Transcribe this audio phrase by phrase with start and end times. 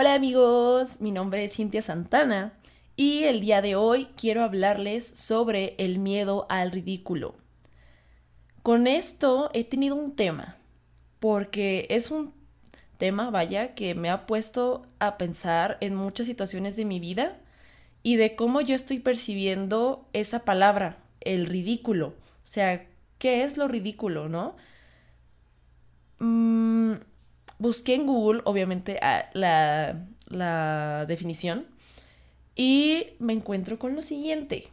[0.00, 2.54] Hola amigos, mi nombre es Cintia Santana
[2.96, 7.34] y el día de hoy quiero hablarles sobre el miedo al ridículo.
[8.62, 10.56] Con esto he tenido un tema,
[11.18, 12.32] porque es un
[12.96, 17.36] tema, vaya, que me ha puesto a pensar en muchas situaciones de mi vida
[18.02, 22.14] y de cómo yo estoy percibiendo esa palabra, el ridículo.
[22.42, 22.86] O sea,
[23.18, 24.56] ¿qué es lo ridículo, no?
[26.20, 26.69] Mm,
[27.60, 28.98] busqué en Google, obviamente,
[29.34, 31.66] la, definición
[32.56, 34.68] y me encuentro con lo siguiente.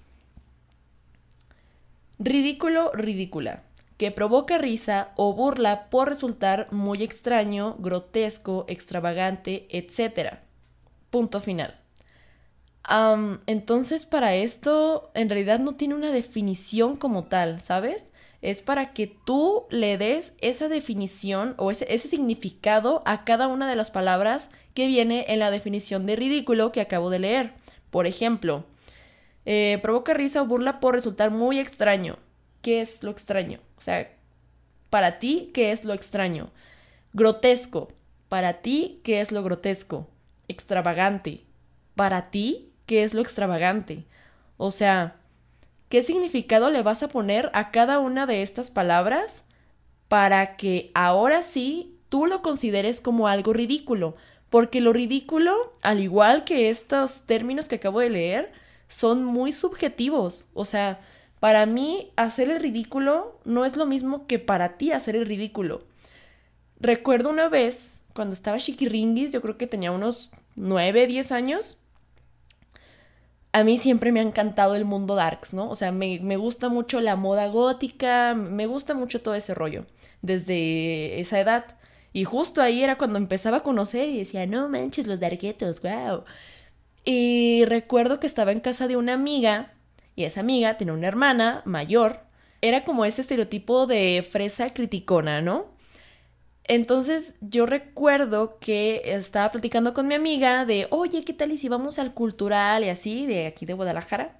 [2.18, 3.64] Ridículo, ridícula
[3.98, 10.36] que provoca risa o burla por resultar muy extraño, grotesco, extravagante, etc.
[11.10, 11.76] Punto final.
[13.48, 18.07] entonces para esto en realidad no tiene una definición como tal, ¿sabes?
[18.42, 23.76] Es para que tú le des esa definición o ese, significado a cada una de
[23.76, 27.54] las palabras que viene en la definición de ridículo que acabo de leer.
[27.90, 28.66] Por ejemplo,
[29.46, 32.18] eh, provoca risa o burla por resultar muy extraño.
[32.62, 33.60] ¿Qué es lo extraño?
[33.78, 34.12] O sea,
[34.90, 36.52] para ti, ¿qué es lo extraño?
[37.14, 37.90] Grotesco.
[38.30, 40.08] Para ti, ¿qué es lo grotesco?
[40.48, 41.46] Extravagante.
[41.96, 44.06] Para ti, ¿qué es lo extravagante?
[44.58, 45.16] O sea,
[45.90, 49.46] ¿qué significado le vas a poner a cada una de estas palabras
[50.08, 54.16] para que ahora sí tú lo consideres como algo ridículo?
[54.50, 58.52] Porque lo ridículo, al igual que estos términos que acabo de leer,
[58.88, 60.46] son muy subjetivos.
[60.54, 61.02] O sea,
[61.40, 65.84] para mí, hacer el ridículo no es lo mismo que para ti hacer el ridículo.
[66.80, 71.80] Recuerdo una vez, cuando estaba chiquiringuis, yo creo que tenía unos 9, 10 años.
[73.52, 75.70] A mí siempre me ha encantado el mundo darks, ¿no?
[75.70, 79.86] O sea, me, me gusta mucho la moda gótica, me gusta mucho todo ese rollo,
[80.22, 81.66] desde esa edad.
[82.14, 86.24] Y justo ahí era cuando empezaba a conocer y decía, no manches, los darquetos, wow.
[87.06, 89.74] Y recuerdo que estaba en casa de una amiga
[90.16, 92.22] y esa amiga tenía una hermana mayor.
[92.62, 95.77] Era como ese estereotipo de fresa criticona, ¿no?
[96.68, 101.70] Entonces yo recuerdo que estaba platicando con mi amiga de, oye, ¿qué tal y si
[101.70, 104.40] vamos al cultural y así, de aquí de Guadalajara?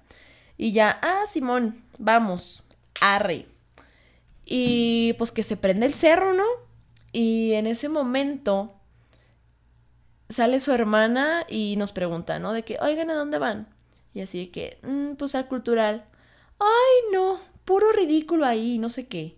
[0.58, 2.64] Y ya, ah, Simón, vamos,
[3.00, 3.46] arre.
[4.44, 6.44] Y pues que se prende el cerro, ¿no?
[7.12, 8.74] Y en ese momento
[10.28, 12.52] sale su hermana y nos pregunta, ¿no?
[12.52, 13.68] De que, oigan, ¿a dónde van?
[14.12, 16.04] Y así de que, mm, pues al cultural.
[16.58, 19.37] Ay, no, puro ridículo ahí, no sé qué.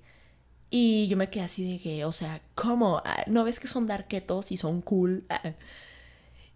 [0.71, 3.03] Y yo me quedé así de que, o sea, ¿cómo?
[3.05, 5.25] Ah, ¿No ves que son darquetos y son cool?
[5.31, 5.55] Ah.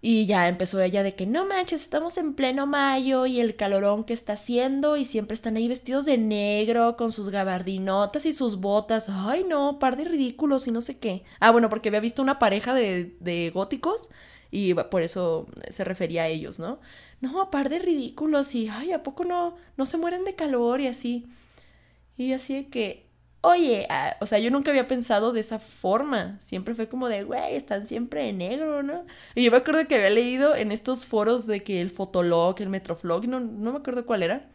[0.07, 4.05] Y ya empezó ella de que, no manches, estamos en pleno mayo y el calorón
[4.05, 8.57] que está haciendo y siempre están ahí vestidos de negro con sus gabardinotas y sus
[8.61, 9.09] botas.
[9.09, 11.25] Ay, no, par de ridículos y no sé qué.
[11.41, 14.11] Ah, bueno, porque había visto una pareja de, de góticos
[14.51, 16.81] y por eso se refería a ellos, ¿no?
[17.23, 20.87] No, par de ridículos y, ay, ¿a poco no, no se mueren de calor y
[20.89, 21.27] así?
[22.17, 23.04] Y así de que,
[23.45, 26.39] oye, ah, o sea, yo nunca había pensado de esa forma.
[26.45, 29.05] Siempre fue como de, güey, están siempre en negro, ¿no?
[29.35, 32.69] Y yo me acuerdo que había leído en estos foros de que el Fotolog, el
[32.71, 34.49] Metroflog, no, no me acuerdo cuál era,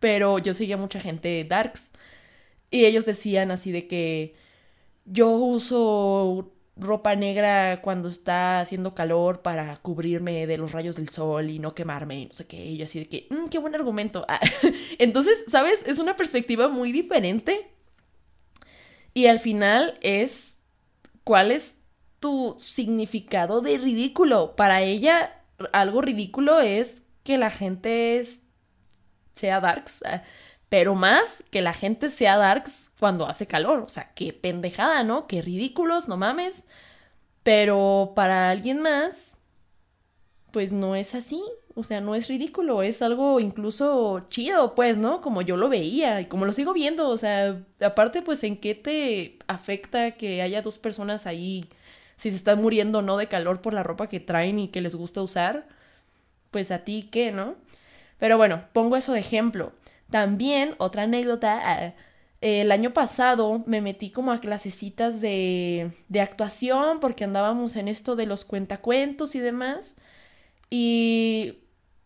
[0.00, 1.92] pero yo seguía mucha gente darks.
[2.70, 4.34] Y ellos decían así de que
[5.04, 11.50] yo uso ropa negra cuando está haciendo calor para cubrirme de los rayos del sol
[11.50, 12.64] y no quemarme y no sé qué.
[12.64, 14.26] Y yo así de que, mm, qué buen argumento.
[14.30, 14.40] Ah,
[14.98, 15.86] entonces, ¿sabes?
[15.86, 17.68] Es una perspectiva muy diferente.
[19.18, 20.60] Y al final es,
[21.24, 21.80] ¿cuál es
[22.20, 24.54] tu significado de ridículo?
[24.54, 25.42] Para ella,
[25.72, 28.24] algo ridículo es que la gente
[29.34, 30.04] sea darks.
[30.04, 30.22] Ah,
[30.68, 33.80] pero más que la gente sea darks cuando hace calor.
[33.80, 35.26] O sea, qué pendejada, ¿no?
[35.26, 36.68] Qué ridículos, no mames.
[37.42, 39.36] Pero para alguien más,
[40.52, 41.42] pues no es así.
[41.74, 45.20] O sea, no es ridículo, es algo incluso chido, pues, ¿no?
[45.20, 47.08] Como yo lo veía y como lo sigo viendo.
[47.08, 51.64] O sea, aparte, pues, ¿en qué te afecta que haya dos personas ahí,
[52.16, 54.96] si se están muriendo no de calor por la ropa que traen y que les
[54.96, 55.68] gusta usar?
[56.50, 57.54] Pues a ti, ¿qué, no?
[58.18, 59.72] Pero bueno, pongo eso de ejemplo.
[60.10, 61.94] También, otra anécdota, ah,
[62.40, 68.16] el año pasado me metí como a clasecitas de, de actuación porque andábamos en esto
[68.16, 69.96] de los cuentacuentos y demás.
[70.70, 71.60] Y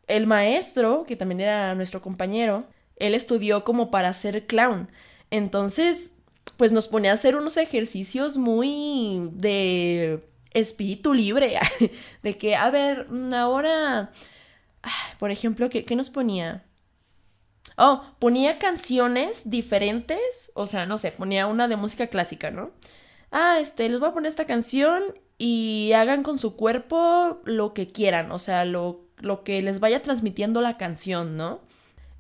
[0.07, 2.67] el maestro, que también era nuestro compañero,
[2.97, 4.89] él estudió como para ser clown.
[5.31, 6.19] Entonces,
[6.57, 11.59] pues nos ponía a hacer unos ejercicios muy de espíritu libre,
[12.23, 14.13] de que, a ver, ahora,
[15.19, 16.65] por ejemplo, ¿qué, qué nos ponía?
[17.77, 22.71] Oh, ponía canciones diferentes, o sea, no sé, ponía una de música clásica, ¿no?
[23.31, 25.03] Ah, este, les voy a poner esta canción
[25.45, 30.01] y hagan con su cuerpo lo que quieran, o sea, lo, lo que les vaya
[30.01, 31.61] transmitiendo la canción, ¿no?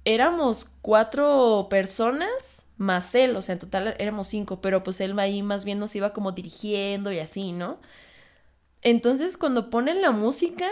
[0.05, 5.41] Éramos cuatro personas más él, o sea, en total éramos cinco, pero pues él ahí
[5.45, 7.79] más bien nos iba como dirigiendo y así, ¿no?
[8.83, 10.67] Entonces cuando ponen la música,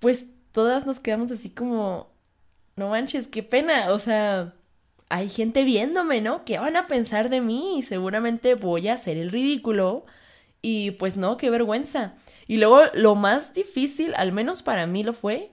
[0.00, 2.10] pues todas nos quedamos así como,
[2.74, 4.54] no manches, qué pena, o sea,
[5.08, 6.44] hay gente viéndome, ¿no?
[6.44, 7.84] ¿Qué van a pensar de mí?
[7.86, 10.06] Seguramente voy a hacer el ridículo.
[10.68, 12.14] Y pues no, qué vergüenza.
[12.48, 15.52] Y luego lo más difícil, al menos para mí lo fue,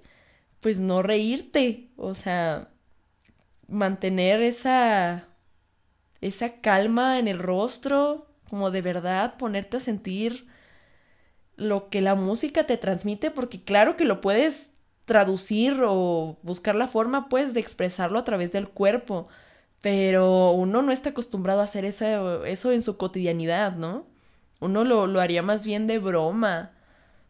[0.59, 1.91] pues no reírte.
[1.97, 2.69] O sea,
[3.67, 5.27] mantener esa
[6.21, 10.47] esa calma en el rostro, como de verdad ponerte a sentir
[11.57, 14.71] lo que la música te transmite, porque claro que lo puedes
[15.05, 19.27] traducir o buscar la forma, pues, de expresarlo a través del cuerpo,
[19.81, 24.12] pero uno no está acostumbrado a hacer eso, eso en su cotidianidad, ¿no?
[24.63, 26.71] Uno lo, lo haría más bien de broma,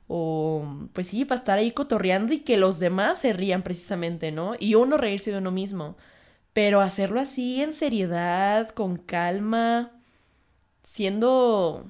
[0.08, 4.54] o pues sí, para estar ahí cotorreando y que los demás se rían precisamente, ¿no?
[4.60, 5.98] Y uno reírse de uno mismo.
[6.54, 9.92] Pero hacerlo así en seriedad, con calma,
[10.84, 11.90] siendo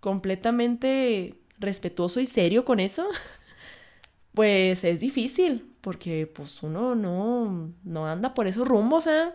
[0.00, 3.06] completamente respetuoso y serio con eso,
[4.34, 9.30] pues es difícil, porque pues uno no, no anda por esos rumbos, ¿eh?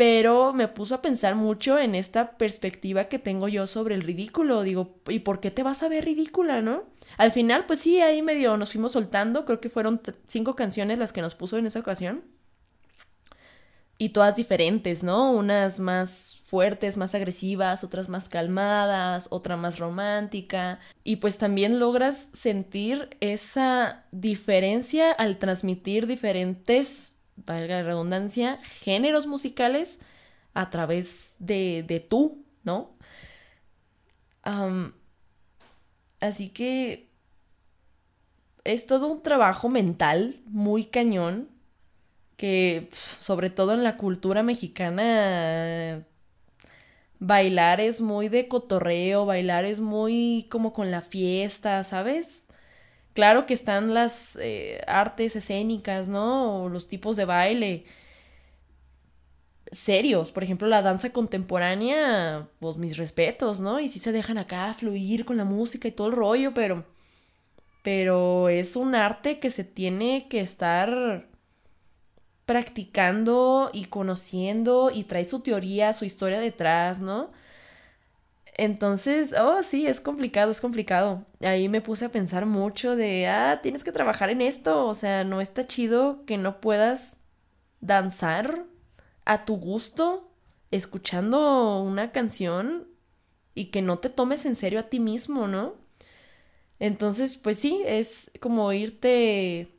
[0.00, 4.62] Pero me puso a pensar mucho en esta perspectiva que tengo yo sobre el ridículo.
[4.62, 6.84] Digo, ¿y por qué te vas a ver ridícula, no?
[7.18, 9.44] Al final, pues sí, ahí medio nos fuimos soltando.
[9.44, 12.22] Creo que fueron cinco canciones las que nos puso en esa ocasión
[13.98, 15.32] y todas diferentes, ¿no?
[15.32, 20.80] Unas más fuertes, más agresivas, otras más calmadas, otra más romántica.
[21.04, 27.10] Y pues también logras sentir esa diferencia al transmitir diferentes,
[27.46, 30.00] valga la redundancia, géneros musicales
[30.54, 32.96] a través de, de tú, ¿no?
[36.20, 37.10] así que
[38.64, 41.48] es todo un trabajo mental muy cañón
[42.36, 42.90] que
[43.20, 46.06] sobre todo en la cultura mexicana
[47.18, 52.39] bailar es muy de cotorreo, bailar es muy como con la fiesta, ¿sabes?
[53.14, 56.64] Claro que están las eh, artes escénicas, ¿no?
[56.64, 57.84] O los tipos de baile
[59.72, 60.32] serios.
[60.32, 63.80] Por ejemplo, la danza contemporánea, pues mis respetos, ¿no?
[63.80, 66.84] Y sí se dejan acá fluir con la música y todo el rollo, pero...
[67.82, 71.26] Pero es un arte que se tiene que estar
[72.44, 77.30] practicando y conociendo y trae su teoría, su historia detrás, ¿no?
[78.60, 81.24] Entonces, oh, sí, es complicado, es complicado.
[81.40, 85.24] Ahí me puse a pensar mucho de, ah, tienes que trabajar en esto, o sea,
[85.24, 87.22] no está chido que no puedas
[87.80, 88.66] danzar
[89.24, 90.30] a tu gusto
[90.70, 92.86] escuchando una canción
[93.54, 95.76] y que no te tomes en serio a ti mismo, ¿no?
[96.80, 99.70] Entonces, pues sí, es como irte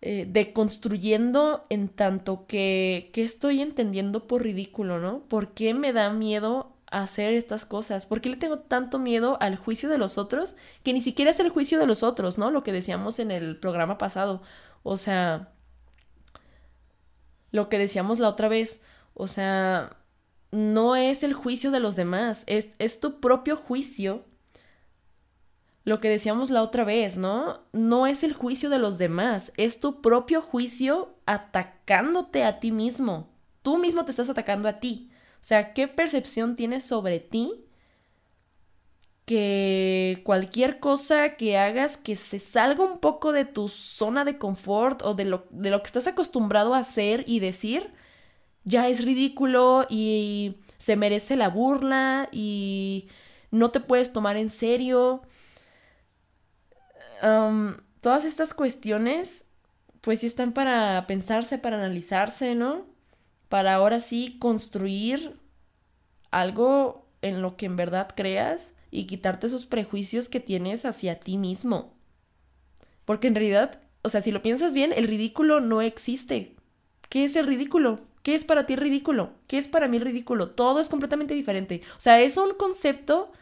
[0.00, 5.20] eh, deconstruyendo en tanto que, ¿qué estoy entendiendo por ridículo, no?
[5.28, 8.06] ¿Por qué me da miedo hacer estas cosas?
[8.06, 10.56] ¿Por qué le tengo tanto miedo al juicio de los otros?
[10.82, 12.50] Que ni siquiera es el juicio de los otros, ¿no?
[12.50, 14.42] Lo que decíamos en el programa pasado.
[14.82, 15.52] O sea,
[17.50, 18.82] lo que decíamos la otra vez.
[19.14, 19.96] O sea,
[20.50, 24.24] no es el juicio de los demás, es, es tu propio juicio
[25.84, 27.60] lo que decíamos la otra vez, ¿no?
[27.72, 33.28] No es el juicio de los demás, es tu propio juicio atacándote a ti mismo.
[33.62, 35.10] Tú mismo te estás atacando a ti.
[35.42, 37.66] O sea, ¿qué percepción tienes sobre ti?
[39.24, 45.02] Que cualquier cosa que hagas que se salga un poco de tu zona de confort
[45.02, 47.92] o de lo, de lo que estás acostumbrado a hacer y decir,
[48.64, 53.08] ya es ridículo y se merece la burla y
[53.50, 55.22] no te puedes tomar en serio
[58.00, 59.46] todas estas cuestiones,
[60.00, 62.91] pues sí están para pensarse, para analizarse, ¿no?
[63.52, 65.38] Para ahora sí construir
[66.30, 71.36] algo en lo que en verdad creas y quitarte esos prejuicios que tienes hacia ti
[71.36, 71.92] mismo.
[73.04, 76.56] Porque en realidad, o sea, si lo piensas bien, el ridículo no existe.
[77.10, 78.00] ¿Qué es el ridículo?
[78.22, 79.34] ¿Qué es para ti ridículo?
[79.48, 80.52] ¿Qué es para mí ridículo?
[80.52, 81.82] Todo es completamente diferente.
[81.98, 83.32] O sea, es un concepto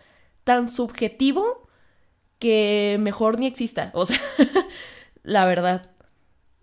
[0.42, 1.68] tan subjetivo
[2.40, 3.92] que mejor ni exista.
[3.94, 4.18] O sea,
[5.22, 5.88] la verdad.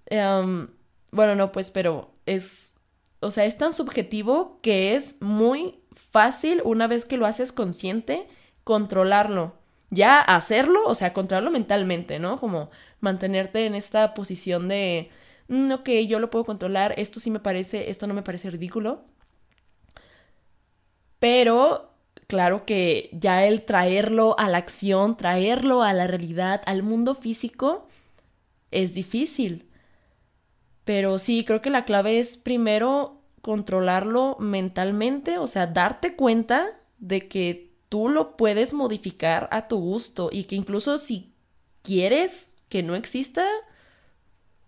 [0.07, 0.67] Em,
[1.11, 2.76] bueno, no, pues, pero es.
[3.19, 8.27] O sea, es tan subjetivo que es muy fácil, una vez que lo haces consciente,
[8.63, 9.55] controlarlo.
[9.89, 12.39] Ya hacerlo, o sea, controlarlo mentalmente, ¿no?
[12.39, 12.69] Como
[12.99, 15.09] mantenerte en esta posición de.
[15.47, 19.05] Mm, ok, yo lo puedo controlar, esto sí me parece, esto no me parece ridículo.
[21.19, 21.91] Pero
[22.27, 27.87] claro que ya el traerlo a la acción, traerlo a la realidad, al mundo físico,
[28.71, 29.66] es difícil.
[30.87, 37.27] Pero sí, creo que la clave es primero controlarlo mentalmente, o sea, darte cuenta de
[37.27, 41.33] que tú lo puedes modificar a tu gusto y que incluso si
[41.81, 43.45] quieres que no exista,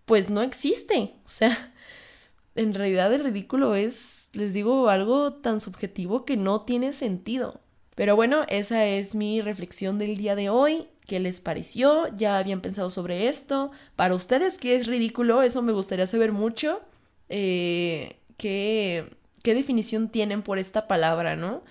[0.04, 1.14] pues no existe.
[1.24, 1.72] O sea,
[2.54, 7.62] en realidad el ridículo es, les digo, algo tan subjetivo que no tiene sentido.
[7.94, 10.86] Pero bueno, esa es mi reflexión del día de hoy.
[11.06, 12.08] ¿Qué les pareció?
[12.16, 13.72] ¿Ya habían pensado sobre esto?
[13.96, 15.42] Para ustedes, ¿qué es ridículo?
[15.42, 16.80] Eso me gustaría saber mucho.
[17.28, 21.62] Eh, ¿qué, ¿Qué definición tienen por esta palabra, no?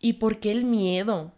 [0.00, 1.32] ¿Y por qué el miedo?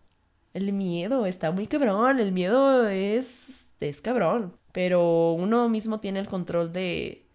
[0.54, 6.26] El miedo está muy cabrón, el miedo es, es cabrón, pero uno mismo tiene el
[6.28, 7.26] control de,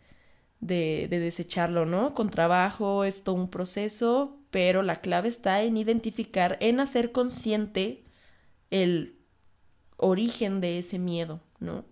[0.61, 2.13] de, de desecharlo, ¿no?
[2.15, 8.03] Con trabajo es todo un proceso, pero la clave está en identificar, en hacer consciente
[8.71, 9.14] el
[9.97, 11.85] origen de ese miedo, ¿no?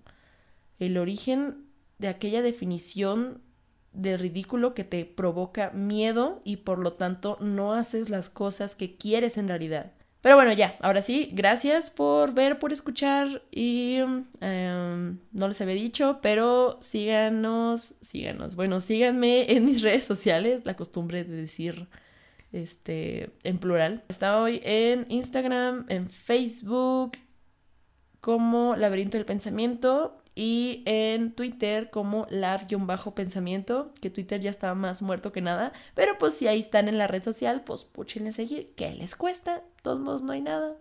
[0.79, 1.65] El origen
[1.99, 3.41] de aquella definición
[3.93, 8.97] de ridículo que te provoca miedo y por lo tanto no haces las cosas que
[8.97, 9.91] quieres en realidad.
[10.21, 13.97] Pero bueno, ya, ahora sí, gracias por ver, por escuchar y
[14.39, 18.55] em, no les había dicho, pero síganos, síganos.
[18.55, 21.87] Bueno, síganme en mis redes sociales, la costumbre de decir
[22.53, 24.03] este en plural.
[24.07, 27.17] Está hoy en Instagram, en Facebook
[28.23, 35.33] como Laberinto del Pensamiento y en Twitter como lab-pensamiento, que Twitter ya está más muerto
[35.33, 38.93] que nada, pero pues si ahí están en la red social, pues púchenle seguir, ¿qué
[38.95, 39.55] les cuesta?
[39.55, 40.77] De todos modos no hay nada.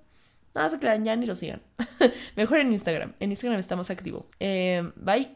[0.54, 1.62] Nada se crean, ya ni lo sigan.
[2.37, 4.28] Mejor en Instagram, en Instagram estamos activo.
[4.38, 5.34] Eh, bye.